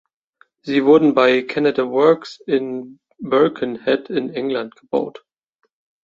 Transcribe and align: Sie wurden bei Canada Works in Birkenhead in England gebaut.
Sie 0.63 0.83
wurden 0.83 1.13
bei 1.13 1.43
Canada 1.43 1.83
Works 1.87 2.39
in 2.47 2.99
Birkenhead 3.19 4.09
in 4.09 4.31
England 4.33 4.75
gebaut. 4.75 5.23